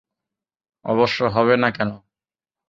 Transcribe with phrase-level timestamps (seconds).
[0.85, 1.89] অবশ্য হবে না কেন?